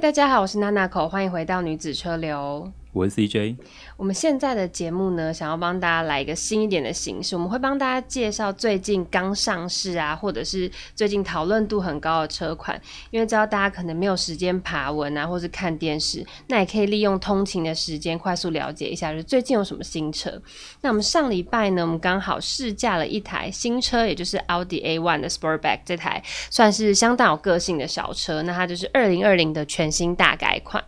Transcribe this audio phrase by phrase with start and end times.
[0.00, 2.70] 大家好，我是娜娜口，欢迎回到女子车流。
[2.98, 3.56] 我是 CJ。
[3.96, 12.80] 我们现在的节目呢，想要帮大家来一个新一点的形式，我们会帮大家介绍最近刚上市啊，或者是最近讨论度很高的车款。
[13.10, 20.42] 因为知道大家可能没有时间爬文啊，或是看电视，那也可以利用通勤的时间快速了解一下，就是最近有什么新车。
[20.80, 28.42] 那我们上礼拜呢，我们刚好试驾了一台新车，也就是 Audi A1 的 Sportback 这台算是相当有个性的小车。
[28.42, 30.82] 那它就是二零二零的全新大改款，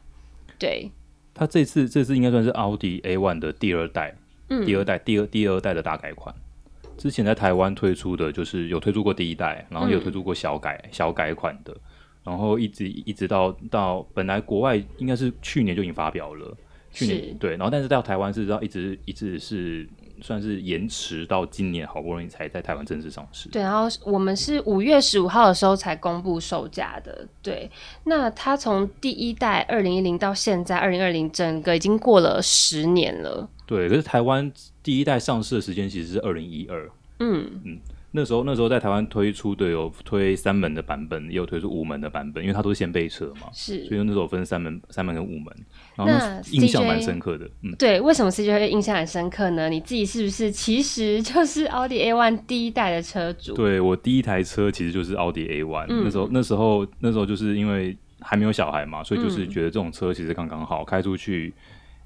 [0.59, 0.91] 对。
[1.35, 4.15] 它这次这次应该算是奥迪 A One 的第二代，
[4.49, 6.35] 嗯，第二代第二第二代的大改款。
[6.97, 11.77] 之前在台湾推出的就是有推出过第一代，然后有推出过小改、嗯、小改款的，
[12.25, 16.57] 然后一直一直到到本来国外应该是去年就已经发表了，
[16.93, 19.89] 去年对，然后但是到台湾是到一直一直是。
[20.23, 23.49] 算是延迟到今年，好不容易才在台湾正式上市。
[23.49, 27.27] 对，然后我们是五月十五号的时候才公布售价的。
[27.43, 27.71] 对，
[28.05, 33.49] 那它从第一代二零一零到现在二零二零，整个已经过了十年了。
[33.67, 34.51] 对，可是台湾
[34.83, 36.91] 第一代上市的时间其实是二零一二。
[37.21, 37.79] 嗯嗯。
[38.13, 45.47] 那时候，那时候在台湾推出的有推三门的版本，也有推出五门的版本，因为它都是先备车嘛，是，所以那时候分三门、三门跟五门，
[45.95, 47.49] 然后那印象蛮深刻的。
[47.63, 49.69] 嗯，对，为什么 CJ 会印象很深刻呢？
[49.69, 53.55] 你自己是不是其实就是奥迪 A One 第一代的车主？
[53.55, 61.55] 对，我第一台车其实就是奥迪 A One，、嗯，那时候那时候那时候就是因为还没有小孩嘛，所以就是觉得这种车其实刚刚好，开出去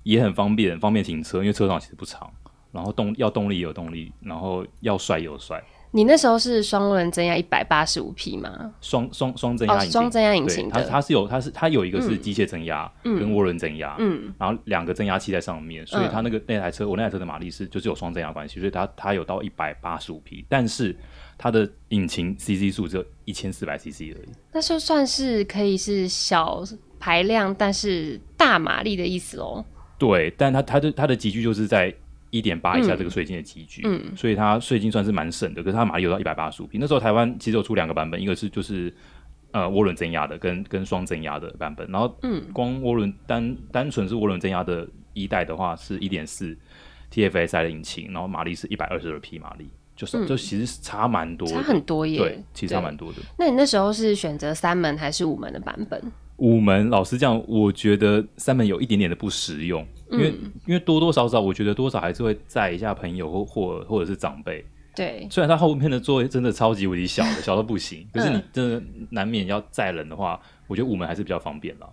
[0.03, 2.31] 也很方便，方便停车，因为车长其实不长，
[2.73, 5.63] 然后动要动力也有动力，然后要帅有帅。
[5.97, 8.75] 你那时候是双轮增压一百八十五匹吗？
[8.81, 10.69] 双双双增压引擎，双增压引擎。
[10.69, 20.97] 它它是有，它是它有一个是机械增压跟涡轮增压，嗯，然后两个增压器在上面，所以它那个那台车，我那台车的马力是就是有双增压关系，所以它它有到一百八十五匹，但是
[21.39, 24.29] 它的引擎 CC 数只有一千四百 CC 而已。
[24.51, 26.65] 那就算是可以是小
[26.99, 29.65] 排量，但是大马力的意思喽。
[29.97, 31.95] 对，但它它的它的集聚就是在。
[32.35, 35.63] 一点八以下这个税金的集聚，嗯，所以它税金算是蛮省的。
[35.63, 36.79] 可是它马力有到一百八十五匹。
[36.79, 38.93] 那时候台湾其实有出两个版本，一个是就是
[39.53, 41.89] 呃涡轮增压的，跟跟双增压的版本。
[41.89, 46.59] 然后，嗯，光涡轮单单纯是涡轮增压的一代的话，是一点四
[47.13, 52.19] TFSI 的引擎，然后马力是一百二十二匹马力，就是、嗯、就其实差蛮多，差很多耶。
[52.19, 53.19] 对，其实差蛮多的。
[53.39, 56.03] 那你那时候是选择三门还是五门的版本？
[56.39, 59.87] 五门，老实讲，我觉得三门有一点点的不实用。
[60.11, 60.29] 因为
[60.67, 64.65] 因为多多少少，我觉得多少还是会载一下朋友或或或者是长辈。
[64.95, 71.89] 对，虽然它后面的座位真的超级无敌小的， 小到不行，可是你真的难免要载人的话，我觉得五门还是比较方便啦。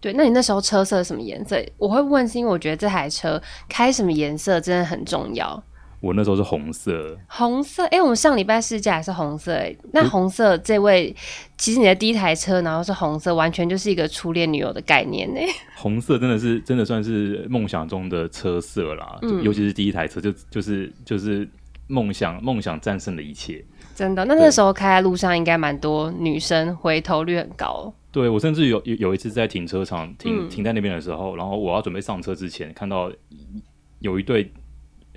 [0.00, 1.62] 对，那你那时候车色什么颜色？
[1.78, 5.62] 我会问，是因为我觉得这台车开什么颜色真的很重要。
[6.00, 7.84] 我那时候是红色，红色。
[7.84, 9.52] 哎、欸，我们上礼拜试驾也是红色。
[9.52, 11.14] 哎，那红色这位，
[11.58, 15.40] 其实你的第一台车，然后是红色，完全就是一个初恋女友的概念呢。
[15.76, 21.46] 红色真的是，真的算是梦想中的车色啦，嗯、尤其是第一台车，就就是就是
[21.86, 23.62] 梦想，梦想战胜了一切。
[23.94, 27.92] 真的，那那时候开在路上，应该蛮多女生回头率很高。
[28.10, 33.12] 对，我甚至有有有一次在停车场停、嗯、停在那边的时候，然后我要准备上车之前，看到
[33.98, 34.50] 有一对。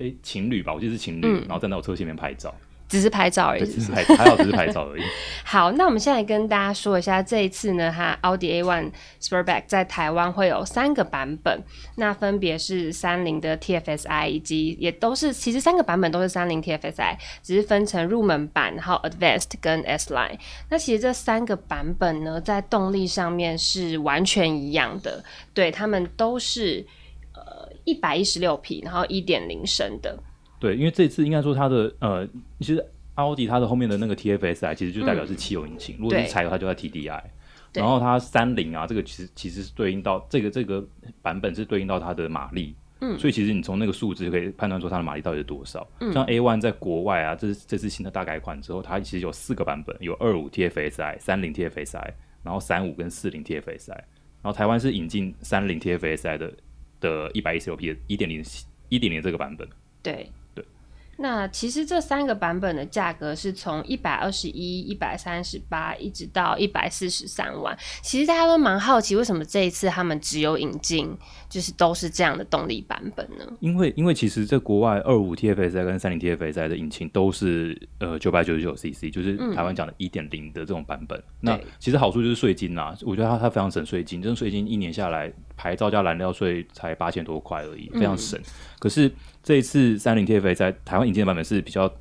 [0.03, 2.53] 哎、欸，情侣吧，我记得是情侣，嗯、然后站在我车前面拍照，
[2.89, 5.01] 只是拍照而已，只是拍，还好只是拍照而已。
[5.45, 8.91] 好，那我们现在跟大家说一下，这一次呢，哈，奥迪 A1
[9.21, 11.63] Sportback 在台湾会有三个版本，
[11.95, 20.37] 那分别是三菱的 TFSI，以及也都是，其实三个版本都是三菱 TFSI，只是分成入门版，然后 Advanced 跟 S Line。
[20.69, 26.85] 那其实这三个版本呢，在动力上面是完全一样的，对，他们都是。
[27.85, 30.17] 一百一十六匹，然后一点零升的。
[30.59, 32.27] 对，因为这次应该说它的呃，
[32.59, 32.85] 其实
[33.16, 37.21] 奥迪它的后面的那个 TFSI 其实就代表是汽油引擎，嗯、如果是柴油，它就在 TDI。
[37.73, 40.85] 然后它三菱啊，这个其实其实是对应到这个这个
[41.21, 42.75] 版本是对应到它的马力。
[43.01, 45.85] 嗯，所以其实你从那个数字就可以判断出它的马力到底是多少。
[46.00, 52.13] 嗯，像 A One 在国外啊，这是这次新的大改款之后，它其实有四个版本，有二五 TFSI、三零 TFSI，
[52.44, 56.53] 然后三五跟四零 TFSI，然后台湾是引进三零 TFSI 的。
[57.03, 58.41] 的一百一十六 P 的一点零
[58.88, 59.67] 一点零这个版本，
[60.01, 60.65] 对对。
[61.17, 67.77] 那其实这三个版本的价格是从一百二十一、一百三十八，一直到一百四十三万。
[68.01, 71.15] 其实大家都蛮好奇，为什么这一次他们只有引进，
[71.47, 73.45] 就是都是这样的动力版本呢？
[73.59, 81.17] 因为因为其实在国外二五 TFSI 跟三零 TFSI 的引擎都是呃九百九十九 CC，就是台湾讲的一点零的这种版本。
[81.19, 85.31] 嗯、那其实好处就是税金啊，我觉得它它非常省税金，这种税金一年下来。
[85.55, 88.39] 牌照加燃料税才八千多块而已，非常省。
[88.39, 88.44] 嗯、
[88.79, 89.11] 可是
[89.41, 91.91] 这一次三菱 TFSI 在台湾引进的版本是比较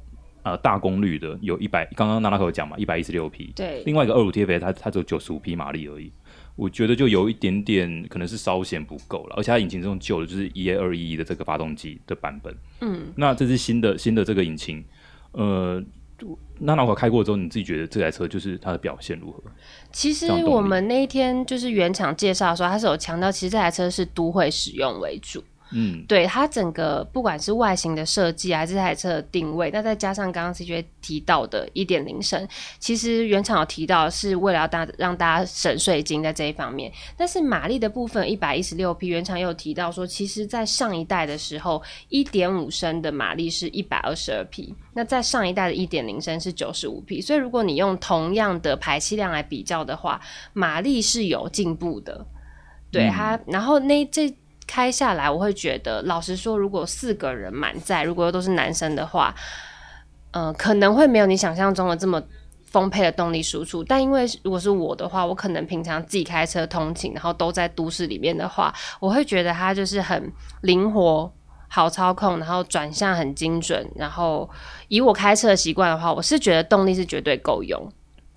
[0.42, 3.52] 呃大功率的，有一百，刚刚娜娜有讲嘛，一百一十六匹。
[3.54, 3.82] 对。
[3.84, 6.12] 另外一个二五 TFSI 它它只有九十五匹马力而已。
[6.54, 12.54] 我觉得就有一点点可能是稍显不够了，而且它引擎这种旧的，就是 EA 二一一的这个发动机的版本。
[12.82, 14.84] 嗯，那这是新的新的这个引擎，
[15.32, 15.82] 呃，
[16.58, 19.42] 那那我开过之后，你自己觉得这台车就是它的表现如何？
[19.90, 25.42] 其实我们那一天就是原厂介绍的时候，它是有强调，其实这台车是都会使用为主。
[25.74, 32.46] 嗯，对它整个不管是外形的设计还是这台车的定位，那再加上刚刚 CJ 提到的一点零升，
[32.78, 36.92] 其实原厂有提到是为了要大让大家省税金在这一方面。
[37.16, 47.20] 但是马力的部分一百一十六匹，原厂又提到说，其实在上一代的时候，一点五升的马力是一百二十二匹，那在上一代的一点零升是九十五匹。
[47.20, 50.20] 所以如果你用同样的排气量来比较的话，
[50.52, 52.26] 马力是有进步的。
[52.90, 54.32] 对它，然后那这。
[54.72, 59.34] 开下来，我会觉得，老实说，如果四个人满载，如果又都是男生的话，
[60.30, 62.22] 嗯、可能会没有你想象中的这么
[62.64, 63.84] 丰沛的动力输出。
[63.84, 70.32] 但因为如果是我的话，我可能平常自己开车通勤，然后都在都市里面的话，我会觉得它就是很
[70.62, 71.30] 灵活、
[71.68, 73.86] 好操控，然后转向很精准。
[73.94, 74.48] 然后
[74.88, 77.92] 以我开车的习惯的话，我是觉得动力是绝对够用。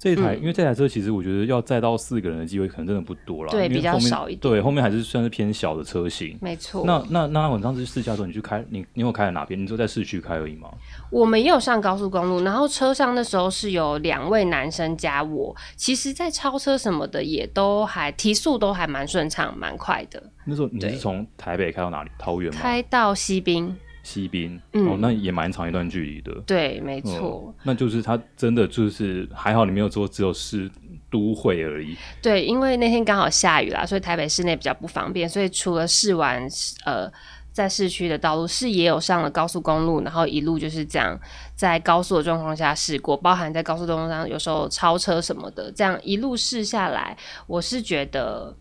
[0.05, 4.39] 这台，嗯、因为这台车其实我觉得要载到四个人的机会可能真的不多了，对，比较少一点。
[4.39, 6.83] 对，后面还是算是偏小的车型，没错。
[6.85, 9.59] 那那那我当时试驾的时候，你去开，你你有开在哪边？
[9.59, 10.69] 你就在市区开而已吗？
[11.09, 20.21] 我们也有上高速公路，然后车上那时候是有两位男生加我，其实在超车什么的也都还提速都还蛮顺畅，蛮快的。
[20.45, 22.11] 那时候你是从台北开到哪里？
[22.19, 22.59] 桃园吗？
[22.61, 23.75] 开到西滨。
[24.05, 26.31] 西滨，嗯、哦，那也蛮长一段距离的。
[26.45, 27.55] 对，没错、哦。
[27.63, 30.69] 那就是它真的就是还好，你没有说只有市
[31.09, 31.97] 都会而已。
[32.21, 35.27] 对，因为那天刚好下雨啦，所以台北市内比较不方便。
[35.27, 36.47] 所以除了试完
[36.85, 37.11] 呃
[37.51, 41.19] 在市区的道路，是也有上了高速公路，然后一路就是这样
[41.55, 47.17] 在高速的状况下试过，包含在高速公路上有时候超车什么的，这样一路试下来，
[47.47, 48.55] 我是觉得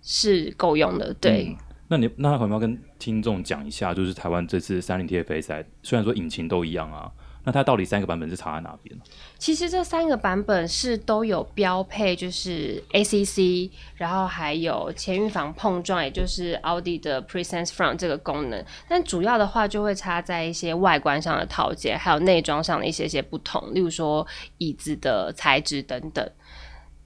[0.00, 1.12] 是够用的。
[1.14, 1.48] 对。
[1.48, 7.10] 嗯那你那可能要跟听众讲一下，就是台湾这次三菱 TFA 赛，虽然说引擎都一样啊，
[7.44, 8.98] 那它到底三个版本是差在哪边？
[9.38, 18.64] 其实这三个版本是都有标配，就是 ACC，然后还有前预防碰撞，也就是奥迪的 Presense Front 这个功能。
[18.88, 24.26] 但主要的话就会差在一些外观上的套件，还有内装上的一些些不同，例如说
[24.56, 26.26] 椅子的材质等等。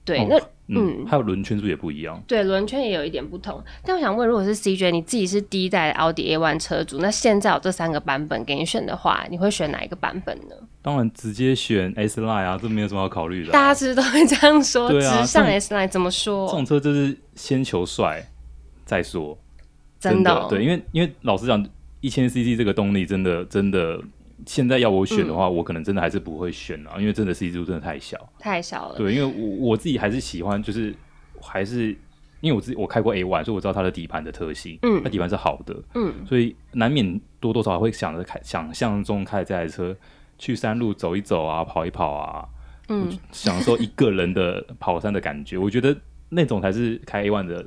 [0.09, 0.39] 对，那。
[0.71, 2.21] 嗯，还有轮圈数也不一样。
[2.27, 3.59] 对，轮圈也有一点不同。
[3.83, 10.53] 但我想问，如果是 CJ，你自己是第一代奥迪 A1 车主，那现在有这三个版本给你选的话，你会选哪一个版本呢？
[10.83, 13.53] 当然，直接选 S Line 啊，这没有什么好考虑的、啊。
[13.53, 14.91] 大家是不是都会这样说？
[14.91, 16.45] 直上 S Line 怎么说？
[16.47, 18.23] 这种车就是先求帅
[18.85, 19.35] 再说。
[19.99, 21.65] 真的、哦，对，因为因为老实讲，
[21.99, 23.99] 一千 CC 这个动力真的真的。
[24.45, 28.97] 现在要我选的话，嗯、我可能真的还是不会选啊，因为真的 CC 数真的太小，太小了。
[28.97, 30.95] 对，因为我我自己还是喜欢，就是
[31.41, 31.95] 还是
[32.41, 39.95] 因为我自己我开过 A one，所以我知道它的底盘的特性，嗯，它底盘是好的，嗯，所以难免多多少少会想着开，想象中开这台车
[40.37, 42.47] 去山路走一走啊，跑一跑啊，
[42.87, 45.95] 嗯，享受一个人的跑山的感觉，我觉得
[46.29, 47.65] 那种才是开 A one 的。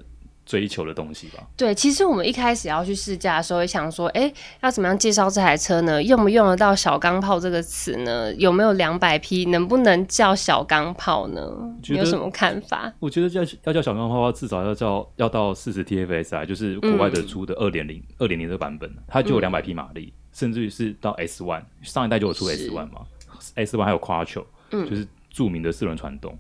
[0.53, 1.43] 追求的东西吧。
[1.57, 6.03] 对，其实我们一开始要去试驾的时候，也想说，哎，要怎么样介绍这台车呢？
[6.03, 8.31] 用不用得到“小钢炮”这个词呢？
[8.35, 9.47] 有没有两百匹？
[9.47, 11.41] 能不能叫小钢炮呢？
[11.89, 12.93] 你有什么看法？
[12.99, 23.07] 我觉得叫要叫小钢炮的话，至少要叫要到四十 TFSI，就是国外的出的二点零二点零的版本，它就有两百匹马力，嗯、甚至于是到 S One，上一代就有出 S One 嘛
[23.55, 26.39] ，S One 还有 Quattro，嗯，就是著名的四轮传动。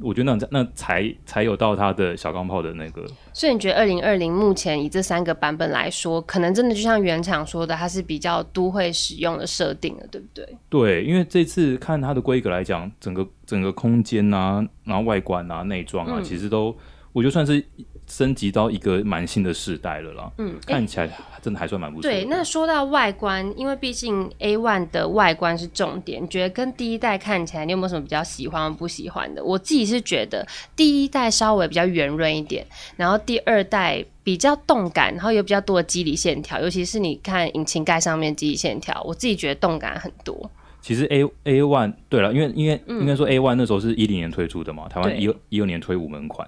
[0.00, 10.48] 我觉得那那才才有到它的小钢炮的那个，所以你觉得二零二零目前以这三个版本来说，可能真的就像原厂说的，它是比较都会使用的设定了，对不对？
[10.68, 16.76] 对，因为这次看它的规格来讲，整个整个空间啊，然后外观啊、内装啊，嗯、其实都
[17.12, 17.64] 我觉得算是。
[18.06, 21.10] 升级到一个蛮新的世代了啦，嗯，看起来
[21.42, 22.10] 真的还算蛮不错。
[22.10, 29.42] 对，那说到外观，因为毕竟 A1 的外观是重点，你觉得跟第一代看起来，你有没有什么比较喜欢或不喜欢的？
[29.42, 30.46] 我自己是觉得
[30.76, 40.50] 第一代稍微比较圆润一点，然后第二代比较动感，然后有比较多的肌理线条，尤其是你看引擎盖上面肌理线条，我自己觉得动感很多。
[40.80, 46.46] 其实 A A1 对了，因为因为应该说 A1 那时候是一零年推出的嘛，台湾一一二年推五门款。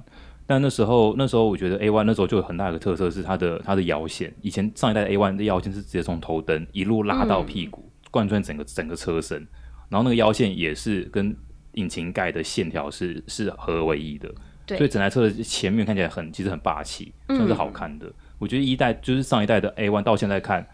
[0.49, 4.33] 但那时候，那时候我觉得 A one 那时候就有很大的特色是它的它的腰线。
[4.43, 9.45] 以前上一代的 A1 的腰线是直接从头灯一路拉到屁股，嗯、贯穿整个整个车身，
[9.89, 11.37] 然后那个腰线也是跟
[11.73, 14.33] 引擎盖的线条是是合为一的，
[14.65, 18.07] 对所以整台车的前面看起来很其实很霸气，算是好看的。
[18.07, 20.65] 嗯、我觉得一代就是上一代的 A one 到现在看，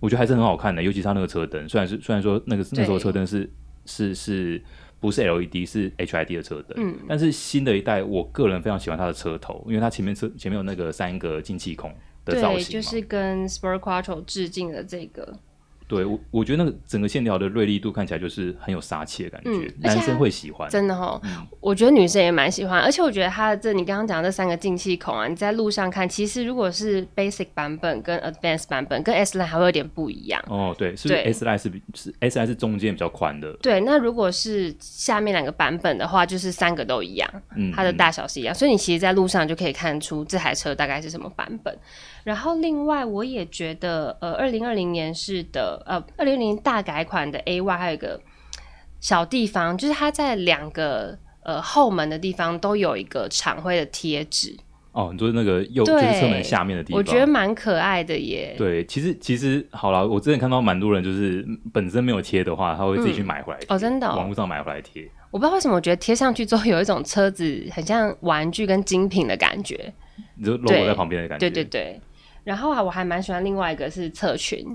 [0.00, 3.52] 我觉得还是很好看的，尤其是它那个车灯，虽然是虽然说那个那时候车灯是
[3.84, 4.62] 是是。
[5.10, 6.74] 是不是 LED，是 HID 的车灯。
[6.76, 11.92] 嗯，但是新的一代，我个人非常喜欢它的车头，因为它前面车前面有那个三个进气孔
[12.24, 15.36] 的造型，对，就是跟 Sport Quattro 致敬的这个。
[15.92, 20.70] 对我，我觉得那个整个线条的锐利度看起来就是很有杀气的感觉，嗯、男生会喜欢。
[20.70, 22.80] 真的哈、哦，嗯、我觉得女生也蛮喜欢。
[22.80, 30.42] 而且我觉得它的这你刚刚讲的这三个进气孔啊，你在路上看，其实如果是 Basic 版本跟 Advanced 版本跟 S Line 还会有点不一样。
[30.48, 33.52] 哦，对，是不是 S Line 是比是 S Line 是中间比较宽的。
[33.60, 41.76] 对，那如果是下面两个版本的话，就是三个都一样，嗯，它的大小是一样，嗯、所以你其实在路上就可以看出这台车大概是什么版本。
[42.24, 48.20] 然后另外我也觉得，呃，二零二零年式的，呃，二零二零大改款的 A Y 还有一个
[49.00, 54.56] 小地方，就是它在两个呃后门的地方都有一个厂徽的贴纸。
[54.92, 58.54] 哦，你说那个右对就是侧门下面的地方，我觉得蛮可爱的耶。
[58.58, 63.66] 对，其实其实好了，我之前看到蛮多人就是本身没有贴的话，他会自己去买回来、嗯。
[63.70, 65.08] 哦，真的、哦，网络上买回来贴。
[65.30, 69.92] 我不知道为什么，我觉得贴上去之后有一种车子很像玩具跟精品的感觉。
[70.36, 71.48] 你就 logo 在旁边的感觉。
[71.48, 71.98] 对对对。
[72.44, 74.66] 然后啊，我还蛮喜欢另外一个是侧裙，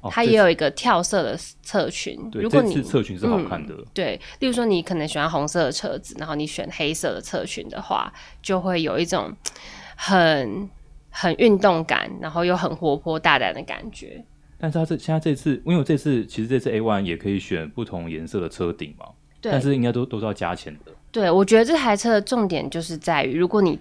[0.00, 2.18] 哦、它也有一个跳色的侧裙。
[2.30, 3.86] 对，如果你侧裙是好看的、嗯。
[3.92, 9.32] 对，例如说你可能喜欢红色的车子，然后你选黑色的侧裙的话，就会有一种
[9.96, 10.68] 很
[11.10, 14.24] 很运动感，然后又很活泼大胆的感觉。
[14.58, 19.06] 但是它这现在这次，因为这次其实这次 A one 也可以选不同颜色的车顶嘛，
[19.40, 20.92] 对但是应该都都是要加钱的。
[21.10, 23.78] 对，我觉得这台车的重点就是在于，如果你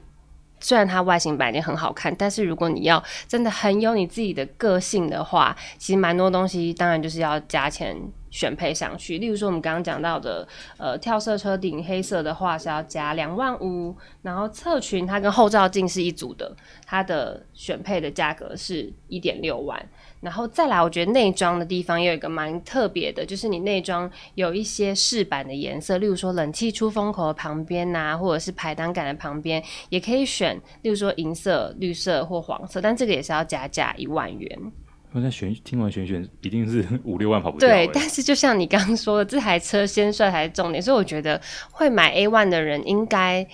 [0.61, 7.97] 虽然它外形本来就很好看，但是如果你要真的很有你自己的个性的话，其实蛮多东西当然就是要加钱
[8.31, 9.19] 选配上去。
[9.19, 10.47] 例如说我们刚刚讲到的，
[10.77, 16.55] 呃，跳色车顶黑色的话是要加两万五，然后侧裙它跟后照镜是一组的，
[16.87, 19.79] 它的选配的价格是一点六万。
[20.21, 34.71] 然后再来，我觉得内装的地方也有一个蛮特别的，就是你内装有一些饰板的颜色，例如说冷气出风口的旁边呐、或者是排挡杆的旁边，也可以选，例如说银色、绿色或黄色，但这个也是要加价一万元。
[35.13, 37.67] 我在选听完选选，一定是 五六万跑不掉。
[37.67, 41.41] 对，但是就像你刚刚说的，这台车先帅才是重点，所以我觉得
[41.71, 43.47] 会买 A one 的人应该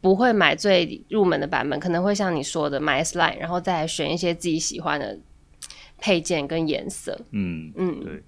[0.00, 5.18] 不会买最入门的版本，可能会像你说的买 S Line，然后再来选一些自己喜欢的。
[6.04, 8.24] 配件跟颜色，嗯嗯，对。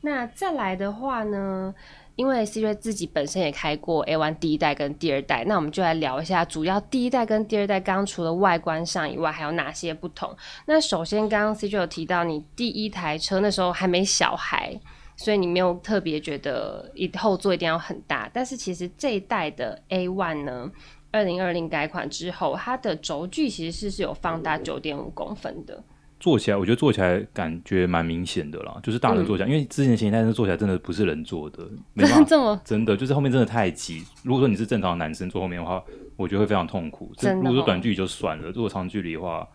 [0.00, 1.72] 那再来的话呢，
[2.18, 10.36] 因为 CJ 自己本身也开过 A1 第一代跟第二代，那我们就来聊一下，主要第一代跟第二代刚除了外观上以外，还有哪些不同？
[10.66, 14.76] 那首先，刚刚 CJ 有提到，你第一台车那时候还没小孩，
[15.14, 18.28] 所以你没有特别觉得一后座一定要很大。
[18.34, 20.68] 但是其实这一代的 A1 呢，
[21.12, 25.80] 二零二零改款之后，它的轴距其实是是有放大九点五公分的。
[26.20, 31.62] 坐起来，我觉得坐起来感觉蛮明显的啦，就是大人坐起来，嗯、因为之前前一代是坐起来真的不是人坐的，
[31.94, 34.04] 没办法这么真的就是后面真的太挤。
[34.24, 35.82] 如果说你是正常的男生坐后面的话，
[36.16, 37.12] 我觉得会非常痛苦。
[37.16, 39.46] 真的哦、如果说短距离就算了，如果长距离的话，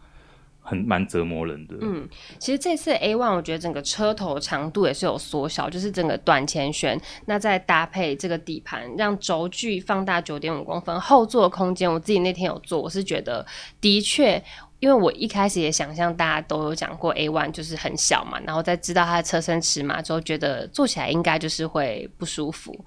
[0.62, 1.76] 很蛮折磨人的。
[1.82, 2.08] 嗯，
[2.40, 13.46] 其实这次 A one 我觉得整个车头长度也是有缩小，就是整个短前悬，那再搭配这个底盘，让轴距放大九点五公分，后座空间我自己那天有坐，我是觉得
[13.82, 14.42] 的确。
[14.84, 22.78] 因为我一开始也想象大家都有讲过 A One 就是很小嘛，然后在知道它的车身尺码之后，觉得坐起来应该就是会不舒服，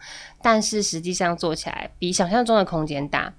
[0.42, 3.32] 但是实际上坐起来比想象中的空间大。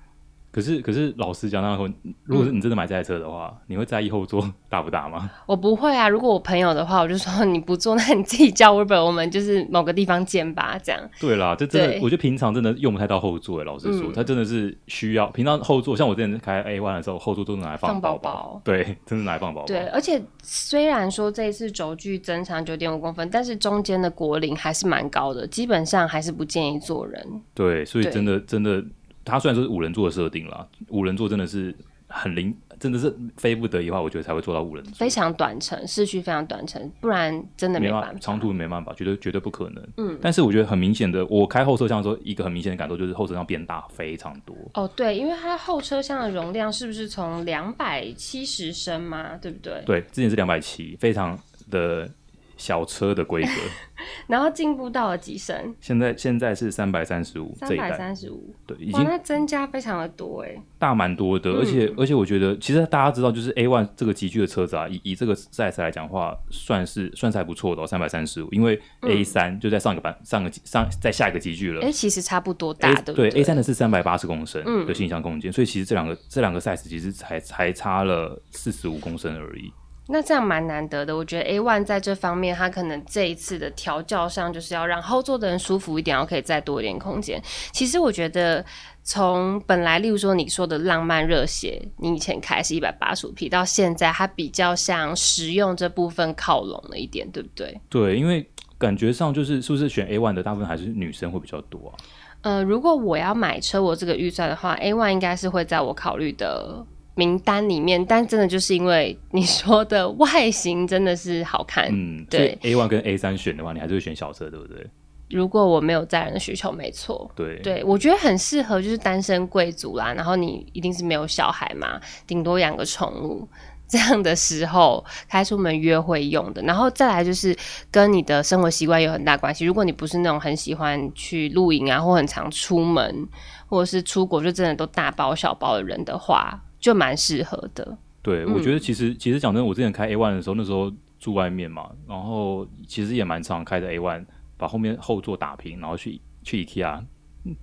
[0.58, 1.78] 可是，可是老实讲，那
[2.24, 5.30] 如果是你真的买这台车的话，嗯、你会在意后座大不大吗？
[5.46, 6.10] 我不会啊。
[6.10, 10.76] 如果我朋友的话，我就说你不坐，那你自己叫 Uber，我们就是某个地方见吧。
[10.84, 11.00] 这样。
[11.20, 13.64] 对啦，这真的，我觉得平常真的用不太到后座。
[13.64, 15.96] 老实说，嗯、它真的是需要平常后座。
[15.96, 18.18] 像我之前开 A One 的时候，后座都是拿来放包包。
[18.18, 19.68] 宝宝对，真的拿来放包包。
[19.68, 27.24] 对，而且虽然说这一次轴距增长九点五公分，但是中间的果岭还是蛮高的，基本上还是不建议坐人。
[27.54, 28.84] 对，所以真的真的。
[29.28, 31.76] 它虽然说是五人座的设定啦，五人座真的是
[32.08, 34.94] 很灵，真的是非不得已的话，我觉得才会做到五人座。
[34.94, 38.20] 非常短程，市区非常短程，不然真的没办法。
[38.20, 39.88] 长途没办法，绝对绝对不可能。
[39.98, 44.56] 嗯，但是我觉得很明显的，我开后车厢的时候，一个很明显的感受就是后车厢变大非常多。
[44.74, 49.36] 哦，对，因为它后车厢的容量是不是从两百七十升嘛？
[49.36, 49.84] 对不对？
[49.86, 51.38] 对，之前是两百七，非常
[51.70, 52.10] 的。
[52.58, 53.50] 小车的规格，
[54.28, 55.76] 然后进步到了几升？
[55.80, 79.72] 现在现在是三百三十五，三百三十五，对，已经那增加非常的多哎，大蛮多的，而且、嗯、而且我觉得，其实大家知道，就是 A one 这个级距的车子啊，以以这个 size 来讲的话，算是算是还不错的哦，三百三十五，因为 A 三就在上一个版、上个上在下一个级距了，哎、欸，其实差不多大的，对，A 三的是三百八十公升的行李箱空间，嗯、所以其实这两个这两个 size 其实才才差了四十五公升而已。
[80.10, 81.16] 那这样蛮难得的。
[81.16, 87.42] 我觉得 A one 在这方面，它可能这一次的调教上，就是要让后座的人舒服一点，然后可以再多一点空间。
[87.72, 88.64] 其实我觉得，
[89.04, 97.80] 从本来例如说你说的浪漫热血，你以前开是一百八十五匹，到现在它比较向实用这部分靠拢了一点，对不对？
[97.90, 101.94] 对，因为感觉上就是是不是选 A one 的大部分还是女生会比较多啊？
[102.42, 106.86] 呃，如果我要买车，我这个预算的话，A one 应该是会在我考虑的
[107.18, 108.06] 名单里面。
[108.06, 112.58] 但真的就是因为你说的外形真的是好看，嗯，对。
[112.62, 114.88] A one 跟 A 三选的话，你还是会选小车，对不对？
[115.30, 120.14] 如果我没有载人的需求，没错，对，对我觉得很适合就是单身贵族啦。
[120.14, 123.46] 然后你一定是没有小孩嘛，顶多养个宠物。
[123.90, 127.56] 这样的时候开出门约会用的，然后再来就是
[127.90, 129.64] 跟你的生活习惯有很大关系。
[129.64, 133.26] 如果你不是那种很喜欢去露营啊，或很常出门，
[133.66, 137.98] 或者是出国就真的都大包小包的人的话，就蛮适合的。
[138.22, 144.26] 对，我觉得其实、嗯、其实讲真，我之前开 A one 的时候，那时候住外面嘛，然后其实也蛮常开的 A one，
[144.58, 147.04] 把后面后座打平，然后去去 IKEA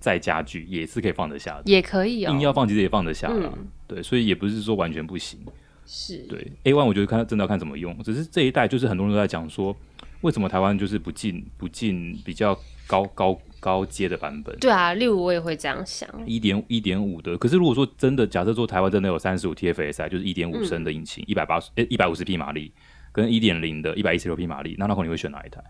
[0.00, 3.66] 载家具也是可以放得下的，也可以哦，硬要放其实也放得下啦、嗯。
[3.86, 5.38] 对，所以也不是说完全不行。
[5.86, 8.02] 是对 A one，我觉得看真的要看怎么用。
[8.02, 9.76] 只是这一代就是很多人都在讲说，
[10.22, 14.56] 为什么台湾就是不进不进比较高高高阶的版本？
[14.58, 17.36] 对啊，例如我也会这样想，一点一点五的。
[17.38, 22.72] 可是如果说真的，假设说台湾真的有三十五 TFSI，就是一点五升的引擎，一百八十诶一百五十匹马力，
[23.12, 25.62] 跟一点零的一百一十六匹马力，那那会你会选哪一台？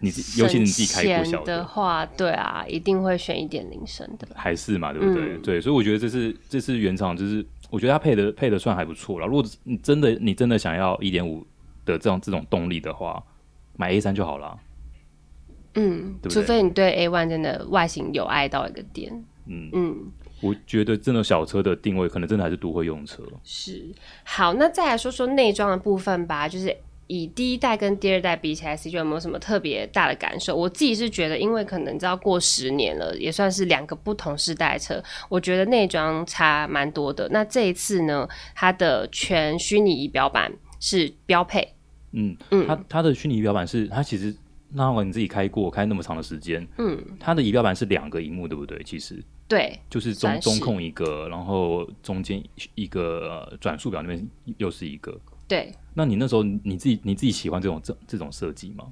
[0.00, 5.36] 你尤其你自己开不小的，的话，对啊，一定会选一点零升的，还是嘛，对不对？
[5.36, 7.44] 嗯、对，所以我觉得这是这是原厂，就是。
[7.70, 9.26] 我觉得它配的配的算还不错了。
[9.26, 11.44] 如果你真的你真的想要一点五
[11.84, 13.20] 的这种这种动力的话，
[13.76, 14.56] 买 A 三就好了。
[15.74, 19.12] 嗯对对，除非你对 A one 真的外形有爱到一个点。
[19.46, 23.22] 嗯嗯，我觉得这种小车的定位可能真的还是都会用车。
[23.42, 23.84] 是。
[24.24, 26.76] 好，那再来说说内装的部分吧，就是。
[27.06, 30.56] 以第一代跟第二代比起来，CJ 有没有什么特别大的感受？
[30.56, 37.28] 我自己是觉得，因为可能你知道过十年了，也算是两个不同世代车，我觉得内装差蛮多的。
[37.30, 41.74] 那这一次呢，它的全虚拟仪表板是标配。
[42.12, 44.34] 嗯嗯，它它的虚拟仪表板是它其实
[44.74, 48.82] 那会你自己开过开那么长的时间，嗯，它的仪表板是两个荧幕，对不对？
[48.84, 52.42] 其实对，就是中中控一个，然后中间
[52.74, 55.18] 一个转速表那边又是一个。
[55.46, 58.86] 对，那你那时候你自己你自己喜欢这种这这种设计吗？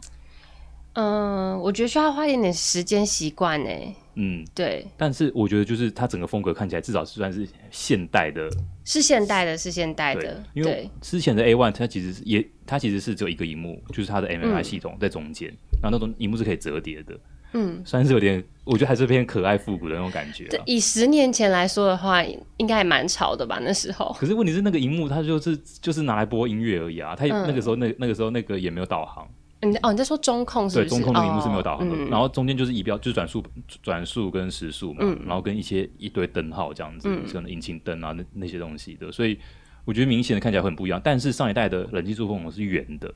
[0.95, 3.71] 嗯，我觉得需要花一点点时间习惯呢。
[4.16, 4.87] 嗯，对。
[4.99, 8.47] 但是我觉得就是它整个风格看起来至少是算是现代的，
[8.85, 10.45] 是现代的，是现代的。
[10.53, 17.18] 因为之前的 A One 它其实是也它其实是只有一个荧幕，就是它的 MMI 系统在中间，嗯，然后那种荧幕是可以折叠的。
[17.55, 20.49] 嗯，算是有点，我觉得还是偏可爱复古的那种感觉。
[20.64, 22.25] 以十年前来说的话，
[22.57, 23.59] 应该还蛮潮的吧？
[23.61, 24.11] 那时候。
[24.18, 27.14] 可是问题是，那个荧幕它就是就是拿来播音乐而已啊。
[27.14, 29.29] 它那个时候那那个时候那个也没有导航。
[29.61, 30.88] 你哦，你在说中控是不是？
[30.88, 31.95] 对，中控的荧幕是没有导航的。
[31.95, 33.45] 哦、然后中间就是仪表，就是转速
[33.83, 35.18] 转速跟时速嘛、嗯。
[35.27, 39.12] 然后跟一些一堆灯号这样子，可、嗯、能引擎灯啊那那些东西的。
[39.12, 39.38] 所以
[39.85, 40.99] 我觉得明显的看起来会很不一样。
[41.05, 43.12] 但是上一代的冷气出风口是圆的。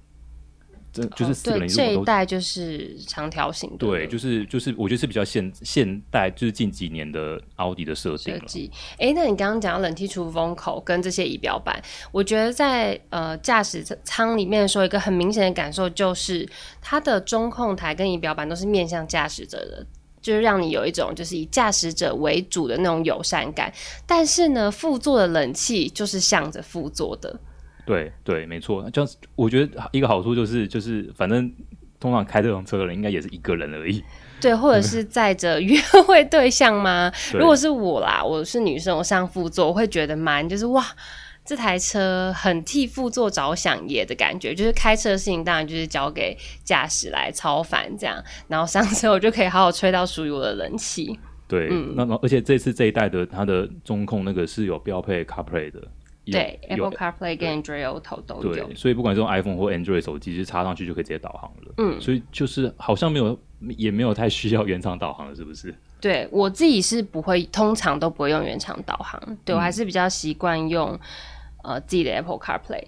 [1.17, 8.31] 就是四个人、哦、这一代就是长条形的，对，就是就是我觉得是比较现现代，就是近几年的奥迪的设计。
[8.31, 11.81] 设计，哎，那你刚刚讲到冷气出风口跟这些仪表板，
[12.13, 16.49] 我觉得在呃驾驶舱里面的时候，一个很明显的感受就是
[16.81, 19.87] 它的中控台跟仪表板都是面向驾驶者的，
[20.21, 23.73] 就是让你有一种就是以驾驶者为主的那种友善感。
[24.07, 27.39] 但是呢，副座的冷气就是向着副座的。
[27.87, 31.51] 对对，没错，就我觉得一个好处就是就是，反正
[32.01, 34.03] 通常开这种车的人应该也是一个人而已。
[34.41, 37.11] 对，或者是 载着约会对象吗？
[37.33, 40.85] 如果是我啦，我是女生，我上副座，我会觉得蛮就是哇，
[41.45, 44.55] 这台车很替副座着想耶的感觉。
[44.55, 51.19] 就是开车的事情当然就是交给驾驶来操烦这样，然后上车我就可以好好吹到属于我的冷气。
[51.49, 55.81] 对，嗯、那而且这次这一代的它的中控那个是有标配 CarPlay 的。
[56.33, 58.53] 对，Apple CarPlay 跟 Android Auto 都有。
[58.53, 61.75] 对，所以不管是用 iPhone 或 Android 手机，就插上去就可以直接导航了。
[61.79, 63.39] 嗯，所以就是好像没有，
[63.77, 65.75] 也没有太需要原厂导航了，是不是？
[66.01, 69.21] 对，我自己是不会，通常都不会用原厂导航。
[69.45, 70.91] 对，我还是比较习惯用、
[71.65, 72.85] 嗯、呃自己的 Apple CarPlay。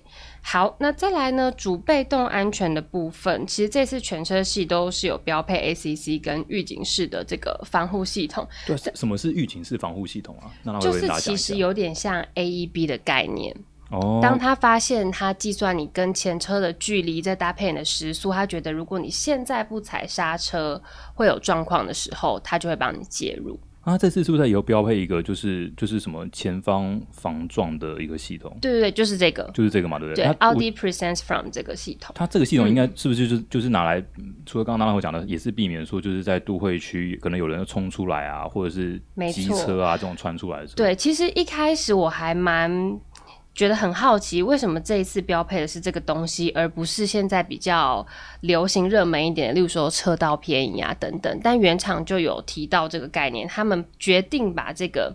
[0.51, 1.53] 好，那再来呢？
[1.59, 8.49] 主被动安全的部分，其实这次全车系都是有标配 ACC 跟预警式的这个防护系统。
[8.67, 10.51] 对，什么是预警式防护系统啊？
[10.63, 13.55] 那就是其实有点像 AEB 的概念。
[13.91, 14.21] 哦。
[14.23, 20.83] 当他发现他计算你跟前车的距离，再搭配你的时速，他觉得如果你现在不踩刹车
[21.15, 23.61] 会有状况的时候，他就会帮你介入。
[23.89, 28.55] 啊，这次是不是也要标配一个，就是就是什么前方防撞的一个系统？
[28.61, 30.25] 对对对，就是这个，就是这个嘛，对不对？
[30.27, 34.05] 对，Audi Presents From 这个系统，它这个系统应该是不是就是、嗯、就是拿来，
[34.45, 39.01] 除了刚刚那我讲的，也是避免说就是在都会区可能有人要冲出来啊，或者是
[39.33, 40.77] 机车啊这种穿出来的时候。
[40.77, 43.01] 对，其实一开始我还蛮。
[43.59, 48.07] 觉得很好奇，为什么这一次标配的是这个东西，而不是现在比较
[48.43, 51.41] 流行热门一点的，例如说车道偏移啊等等。
[51.43, 55.13] 但原厂就有提到这个概念，他们决定把这个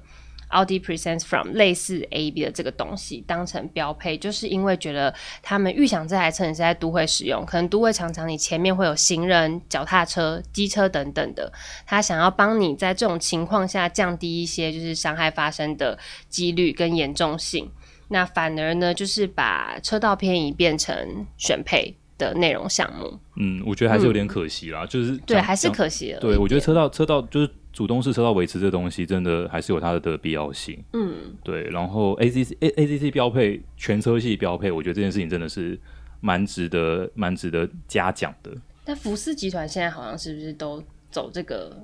[0.49, 11.49] Audi Presence From 类似 A B 的这个东西当成标配，就是因为觉得他们预想这台车你是在都会使用，可能都会常常你前面会有行人、脚踏车、机车等等的，
[11.85, 17.71] 他想要帮你在这种情况下降低一些就是伤害发生的几率跟严重性。
[18.13, 23.19] 那反而呢，就是把车道偏移变成选配的内容项目。
[23.37, 26.19] 嗯，我觉得还是有点可惜啦，嗯、就是对，还是可惜了。
[26.19, 30.79] 对，我觉得车道车道就是主动式车道维持这东西，真的还是有它的必要性。
[30.93, 31.63] 嗯，对。
[31.71, 35.79] 然后 ACC A ACC 标配全车系标配，我觉得这件事情真的是
[36.21, 38.51] 蛮值得蛮值得嘉奖的。
[38.85, 41.83] 但福斯集团现在好像是不是都走这个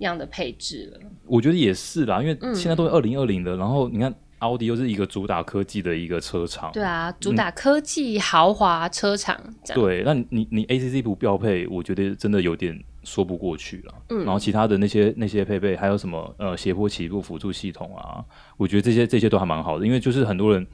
[0.00, 1.00] 样的配置了？
[1.24, 4.14] 我觉得也是啦，因为现在都是二零二零的，然后你看。
[4.42, 9.40] 奥迪又是一个主打科技的一个车厂，对啊，主打科技豪华车厂。
[9.44, 13.94] 嗯、对，那你你 ACC 不标配，我觉得真的有点说不过去了。
[14.10, 18.24] 嗯，然后其他的那些那些配备，还有什么呃斜坡起步辅助系统啊，
[18.56, 20.66] 我觉得这些这些都还蛮好的，因为就是很多人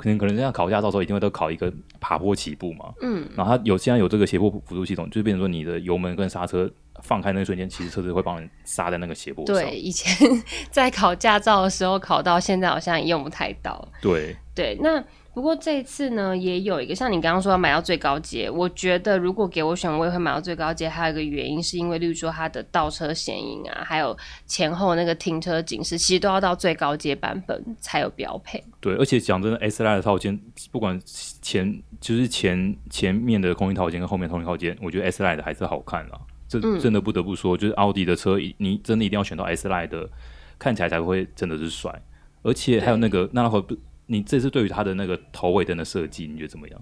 [0.00, 2.86] 可能可能这样考驾照的时候一定会都考一个爬坡起步嘛。
[3.02, 6.70] 嗯，然后它有现在有这个斜坡辅助系统，就变成说你的油门跟刹车。
[7.02, 9.56] 放开那一瞬间，其实车子会帮你刹在那个斜坡上。
[9.56, 10.14] 对，以前
[10.70, 13.88] 在考驾照的时候考到，现在好像也用不太到。
[14.02, 20.88] 对对，那不过这一次呢，也有一个像你刚刚说要买到最高阶，我觉得如果给我选，我也会买到最高阶。
[20.88, 24.16] 还有一个原因是因为，例如说它的倒车显影啊，还有
[24.46, 28.62] 前后那个停车警示，其实都要到最高阶版本才有标配。
[28.80, 30.38] 对，而且讲真的，S Line 的套件，
[30.72, 31.00] 不管
[31.40, 36.18] 前就是前前面的空气套件跟后面空气套件，我觉得 S Line 的还是好看啦。
[36.48, 40.10] 这真的不得不说，嗯、就是奥迪的车，你真的一定要选到 S Line 的，
[40.58, 42.02] 看起来才会真的是帅。
[42.42, 43.76] 而且还有那个，那会不，
[44.10, 46.80] 你这次对于它的那个头尾灯的设计，你觉得怎么样？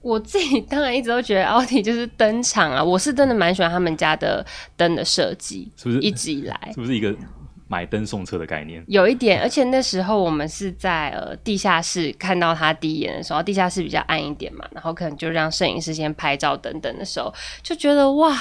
[0.00, 6.00] 我自己当然一直都觉得奥迪就是登场啊，我是真的蛮喜欢他们家的灯的设计，是不是？
[6.00, 7.14] 一直以来是不是一个
[7.66, 8.82] 买灯送车的概念？
[8.88, 18.34] 有一点，而且那时候我们是在呃地下室看到他第一眼的时候，地下室比较暗一点嘛，然后可能就让摄影师先拍照等等的时候，就觉得哇。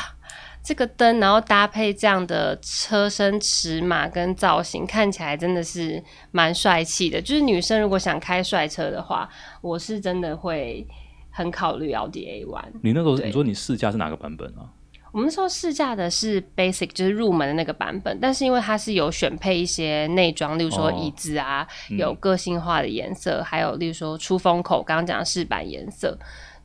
[0.68, 7.22] 这个灯，然后搭配这样的车身尺码跟造型，看起来真的是蛮帅气的。
[7.22, 9.30] 就是女生如果想开帅车的话，
[9.62, 10.86] 我是真的会
[11.30, 12.62] 很考虑奥迪 A1。
[12.84, 14.68] 你那时候你说你试驾是哪个版本啊？
[15.14, 18.20] 我们那时候试驾的是 Basic，就是入门的那个版本。
[18.20, 26.20] 但是因为它是有选配一些内装，例如说椅子啊，哦、有个性化的颜色，嗯、还有例如说出风口，刚刚讲的饰板颜色。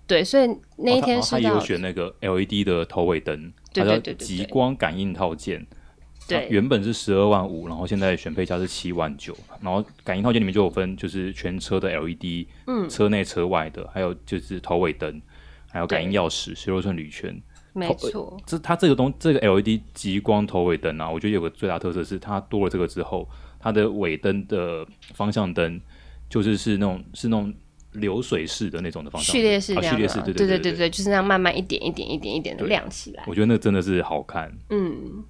[0.06, 5.66] 对，所以那一天是、哦、他，他也有选那个 LED 的头尾灯，它叫极光感应套件。
[6.28, 9.36] 对，原本是十二万五，然后现在选配价是七万九。
[9.60, 15.20] 然后感应套件里面就有分，就是全车的 LED，嗯，车内车外的，还有就是头尾灯，
[15.70, 17.40] 还有感应钥匙、十六寸铝圈。
[17.72, 25.80] 没错，这它这个东这个 LED 极光头尾灯啊，我觉得有个最大特色是它多了这个之后，它的尾灯的方向灯
[26.28, 27.52] 就是是那种是那种。
[27.92, 33.24] 流水式的那种的方向，序列式，序列式，对对对对对，就是那样慢慢一点一点一点一点的亮起来。
[33.26, 34.52] 我觉得那真的是好看。
[34.70, 35.22] 嗯，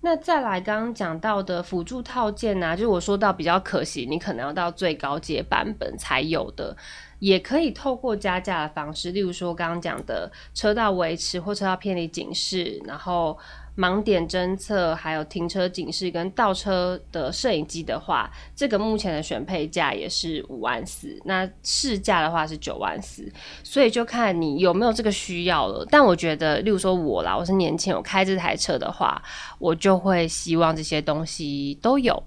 [0.00, 6.76] 那再来刚刚讲到的辅助套件呢、啊，就是我说到比较可惜，你可能要到最高阶版本才有的，
[7.18, 13.38] 也可以透过加价的方式，例如说刚刚讲的车道维持或车道偏离警示，然后。
[13.78, 23.30] 盲点侦测，还有停车警示跟倒车的摄影机的话，这个目前的选配价也是五万四，那市价的话是九万四，
[23.62, 25.86] 所以就看你有没有这个需要了。
[25.88, 29.22] 但我觉得，例如说我啦，我是年轻，我开这台车的话，
[29.60, 32.20] 我就会希望这些东西都有。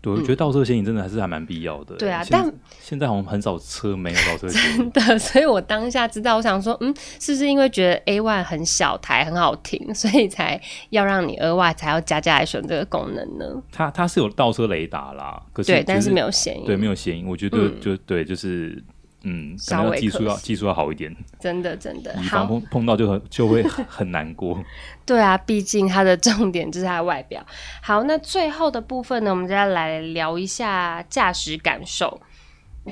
[0.00, 1.96] 对，我觉得倒车显影真的还是还蛮必要的。
[1.96, 4.90] 对啊，但现在好像很少车没有倒车显影。
[4.92, 13.62] 真的， 所以我当下知道，我想说，嗯，是不是因为觉得 A One 很小台，很好停，所以才要让你额外才要加价来选这个功能呢？
[13.72, 17.28] 它它是有倒车雷达啦，可是对，但是没有显影，对，没有显影。
[17.28, 18.82] 我觉得就对，就是。
[19.22, 24.62] 嗯，可能技术要技术要好一点，真的真的，以防碰碰到就很就会很难过。
[25.04, 27.44] 对啊，毕竟它的重点就是它的外表。
[27.82, 32.20] 好，那最后的部分呢，我们就要来聊一下驾驶感受。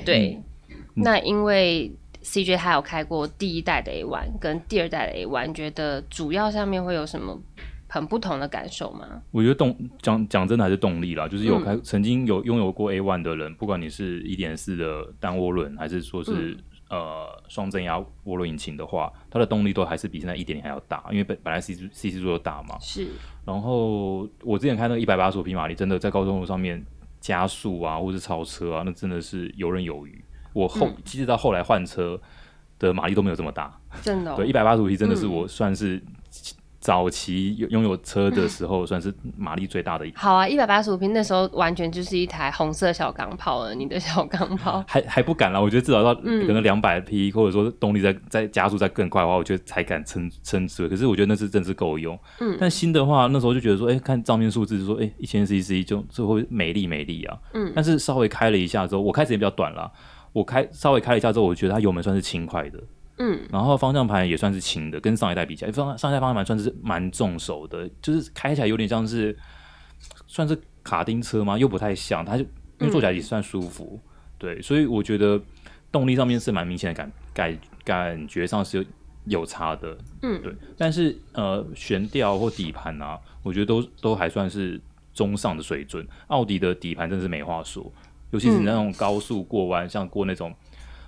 [0.03, 0.37] 对，
[0.69, 1.91] 嗯、那因为
[2.23, 7.39] CJ 他有开过第一代的 A One 跟第二代的 A One，觉得主要上面会有什么
[7.89, 9.21] 很不同的感受吗？
[9.31, 16.51] 我觉得动讲讲真的还是动力啦，就是有开、嗯、曾经有拥有过 A one 的人，不管你是一点四的单涡轮，还是说是、
[16.89, 22.77] 嗯、呃双增压涡轮引擎的话，它的动力都还是比现在一点零还要大，因为本本来 C C 速度大嘛。
[22.79, 23.07] 是。
[23.45, 26.85] 然后我之前开那个一百八十五匹马力，真的在高速公路上面
[27.21, 30.21] 加速啊，或是超车啊，那真的是游刃有余。
[30.51, 32.19] 我后其实、嗯、到后来换车
[32.79, 34.35] 的马力都没有这么大，真的、哦。
[34.35, 36.01] 对，一百八十五匹真的是我算是、嗯。
[36.87, 40.21] 早期有拥有车的时候，算是马力最大的一台。
[40.21, 43.75] 好啊，一百八十五匹那时候完全就是一台红色小钢炮了。
[43.75, 46.21] 你的小钢炮还还不敢啦，我觉得至少到可
[46.53, 50.87] 能两百匹，或者说动力再再加速再更快的话，我觉得才敢称称之。
[50.87, 52.17] 可是我觉得那是真是够用。
[52.39, 57.37] 嗯，但新的话那时候就觉得说，哎、欸，看账面数字，就说哎，一千 CC 就就会美丽美丽啊。
[57.53, 59.91] 嗯，但是稍微开了一下之后，我开时间比较短了，
[60.31, 62.79] 我开稍微开了一下之后，我觉得它油门算是轻快的。
[63.19, 69.35] 嗯，然后方向盘也算是轻的，跟上一代比起来，方上一代方向盘算是蛮重手的，就是开起来有点像是
[70.27, 71.57] 算是卡丁车吗？
[71.57, 72.43] 又不太像，它就
[72.79, 75.41] 因为坐起来也算舒服，嗯、对，所以我觉得
[75.91, 78.85] 动力上面是蛮明显的感感感觉上是有
[79.39, 84.79] 有差的，嗯，对，但是呃悬吊或底盘啊，我觉得都都还算是
[85.13, 86.07] 中上的水准。
[86.27, 87.91] 奥迪的底盘真的是没话说，
[88.29, 90.53] 尤其是那种高速过弯，嗯、像过那种。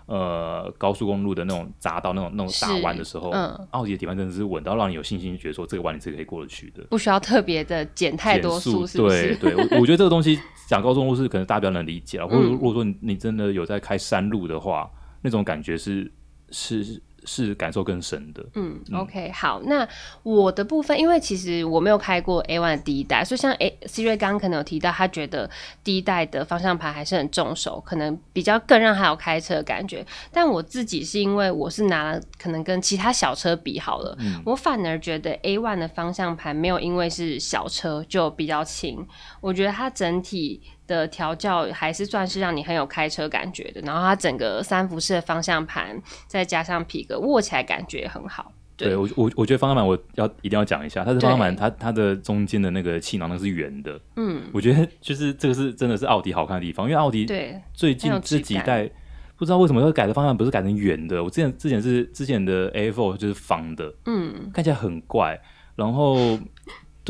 [0.09, 9.35] 呃，高速公路的那种匝道，那种那种大弯的时候，嗯，奥迪的底盘真的是稳到让你有信心，觉得说这个弯你是可以过得去的，不需要特别的减太多速，是不是？
[9.35, 14.89] 对对，我 我觉得这个东西讲高速公路是可能大家比较能理解了，或者如果说你你真的有在开山路的话，
[15.21, 16.11] 那种感觉是
[16.49, 17.01] 是。
[17.25, 18.45] 是感受更深的。
[18.55, 19.87] 嗯，OK，好，那
[20.23, 25.49] 我的部分，因为其实我没有开过 A one 第一代，所以像 A C 瑞刚刚可能有提到，他觉得
[25.83, 30.05] 第一代的方向盘还是很重手，可能比较更让他有开车的感觉。
[30.31, 39.05] 但我自己是因为我是拿了，可能跟其他小车比好了，嗯、我反而觉得 A One 的方向盘没有因为是小车就比较轻，
[39.41, 40.61] 我觉得它整体。
[40.89, 48.51] 的调教还是算是让你很有开车感觉的，然后它整个三幅式的方向盘，再加上皮革，握起来感觉很好。
[48.75, 58.89] 对，对我我我觉得方向盘我要一定要讲一下，它的方向盘它它的中间的那个气囊那是圆的，嗯，我觉得就是这个是真的是奥迪好看的地方，因为奥迪对最近这几代
[59.37, 65.39] 不知道为什么要改的方向盘不是改成圆的，我之前之前是之前的 A4 就是方的，嗯，看起来很怪，
[65.75, 66.39] 然后。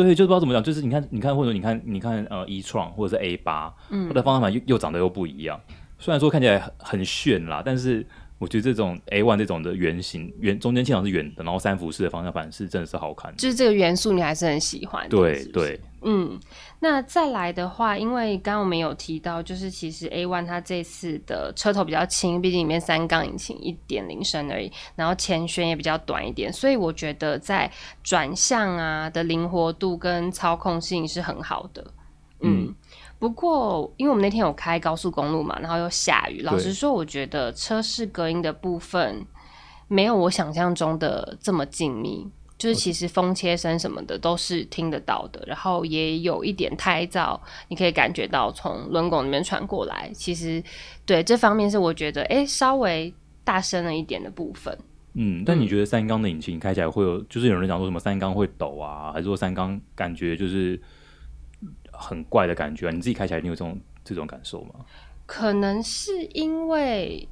[0.04, 5.60] 对，就不知道怎么讲，就是你看，你看，或者你看，你看，呃，e-tron 或者是 A 八，嗯，它的方向盘又又长得又不一样。
[5.98, 8.06] 虽然说看起来很很炫啦，但是
[8.38, 13.38] 我觉得这种 A one 这种的圆形圆中间气囊是圆的，然后三幅式的方向盘是真的是好看的。
[13.38, 15.08] 就是这个元素你还是很喜欢。
[15.10, 15.80] 对对。
[16.02, 16.40] 嗯，
[16.80, 27.70] 那再来的话，因为刚刚我们有提到，就是其实 A one 它这次的车头比较轻，毕竟里面三缸引擎一点零升而已，然后前悬也比较短一点，所以我觉得在
[28.02, 31.82] 转向啊的灵活度跟操控性是很好的。
[32.42, 32.76] 嗯，嗯
[33.20, 39.26] 不过因为我们那天有开高速公路嘛，然后又下雨，老实说，我觉得车室隔音的部分
[39.90, 42.30] 没有我想象中的这么静谧。
[42.60, 50.12] 就是其实风切声什么的都是听得到的，然后也有一点胎噪，你可以感觉到从轮拱里面传过来。
[50.14, 50.62] 其实
[51.06, 53.12] 对这方面是我觉得哎、欸、稍微
[53.46, 54.78] 大声了一点的部分。
[55.14, 60.78] 嗯，但你觉得三缸的引擎开起来会有，就是有人讲说什么三缸会抖啊，还是说三缸感觉就是
[61.94, 62.92] 很怪的感觉啊？
[62.92, 64.86] 你自己开起来你有这种这种感受吗？
[65.26, 67.26] 可能是因为。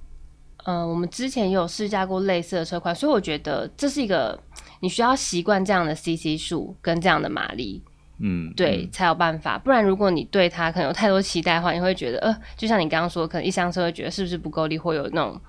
[0.66, 4.38] 嗯、呃，我们之前也有试驾过类似的车款，所以我觉得这是一个
[4.82, 7.82] 你需要习惯这样的 CC 数跟这样的马力，
[8.20, 9.58] 嗯，对，嗯、才有办法。
[9.58, 15.40] 不然，如果你对它可能有太多期待的话，你会觉得，呃，就像你刚刚说，可能一上车会觉得是不是不够力，会有那种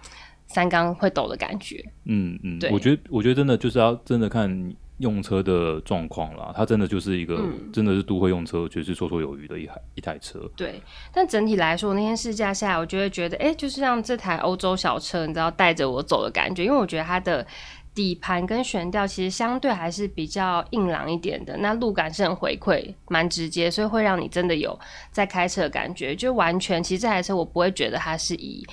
[0.46, 1.84] 三缸会抖的感觉。
[2.04, 4.74] 嗯嗯，对，我觉得，我觉得真的就是要真的看。
[4.98, 10.40] 用车的状况啦，它真的就是一个，嗯、真的是都会用车，就是绰绰有余的一台一台车。
[10.56, 10.82] 对，
[11.12, 16.64] 但整体来说，那天试驾下来，我就会觉得，哎、欸，就是让这台欧洲小车，你知道带着我走的感觉。
[16.64, 17.46] 因为我觉得它的
[17.94, 24.78] 底盘跟悬吊其实相对还是比较硬朗一点的，那路感是很回馈，蛮直接，所以会让你真的有
[25.12, 26.16] 在开车的感觉。
[26.16, 28.66] 就完全，其实这台车我不会觉得它是以。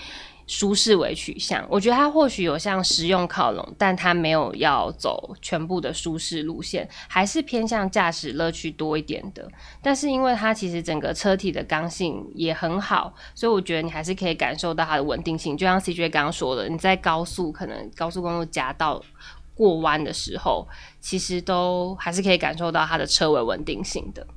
[0.47, 9.49] 舒适为取向，我觉得它或许有向实用靠拢，但它没有要走全部的舒适路线，还是偏向驾驶乐趣多一点的。
[9.81, 15.57] 但是因为它其实整个车体的刚性也很好，所以我觉得你还是可以感受到它的稳定性。
[15.57, 19.01] 就像 CJ 刚刚说的，你在高速可能高速公路夹道
[19.55, 20.67] 过弯的时候，
[20.99, 24.27] 其实都还是可以感受到它的车尾稳定性的。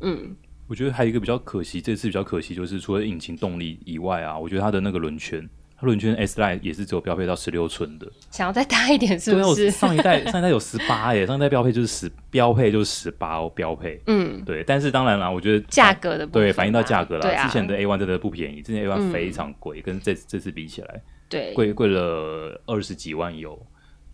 [0.00, 0.36] 嗯。
[0.66, 5.46] 我觉得还有一个比较可惜，这次比较可惜就是除了引擎动力以外啊，我觉得它的那个轮圈
[5.76, 9.70] 它轮圈 S Line 也是只有标配到十六寸的，想要再大一点是不是？
[9.70, 14.00] 上一代上一代有十八耶，上一代标配就是十标配就是十八哦，标配。
[14.06, 14.64] 嗯，对。
[14.64, 17.28] 但是当然啦，我觉得价格的对反映到价格了。
[17.28, 23.60] 啊、之前的 A one 真的不便宜，之前 A one 非常贵，嗯，跟这这次比起来，对，贵贵了二十几万有。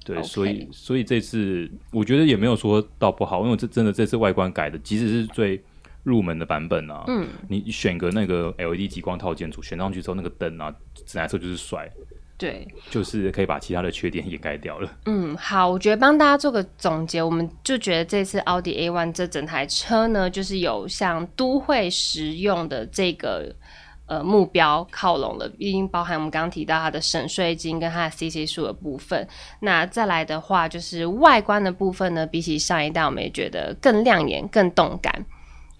[0.02, 5.62] 对所以所以这次我觉得也没有说到不好，因为这真的这次外观改的，即使是最。
[6.02, 11.90] 入门的版本啊，嗯，你选个那个 LED 极光套件组，选上去之后，那个灯啊，自来车就是帅，
[12.38, 14.90] 对，就是可以把其他的缺点掩盖掉了。
[15.04, 23.54] 嗯，好，我觉得帮大家做个总结，我们就觉得这次奥迪 A1 这整台车呢，就是有向都会实用的这个
[24.06, 29.28] 呃目标靠拢了，毕竟包含我们刚刚提到它的省税金跟它的 CC 数的部分。
[29.60, 35.26] 那再来的话，就是外观的部分呢，比起上一代，我们也觉得更亮眼、更动感。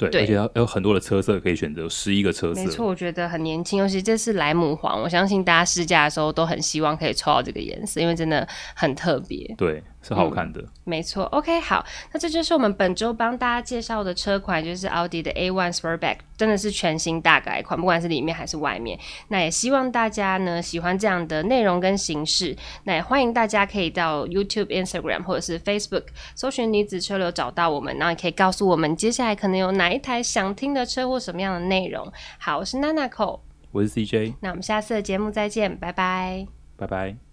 [0.08, 2.60] 对，而且有很多的车色可以选择，十一个车色。
[2.62, 9.54] 没错，我觉得很年轻，尤其这是莱姆黄，我相信大家试驾的时候都很希望可以抽到这个颜色，因为真的很特别。
[9.58, 9.82] 对。
[10.02, 11.24] 是好看的，嗯、没错。
[11.24, 18.98] OK，好，那这就是我们本周帮大家介绍的车款，就是奥迪的 A1 Sportback，真的是全新大改款，不管是里面还是外面。
[19.28, 32.10] 那也希望大家呢喜欢这样的内容跟形式，那也欢迎大家可以到 YouTube、Instagram 或者是 Facebook 搜寻女子车流找到我们，然后也可以告诉我们接下来可能有哪一台想听的车或什么样的内容。
[32.38, 37.29] 好，我是 Nanaco，我是 CJ，那我们下次的节目再见，拜拜，拜拜。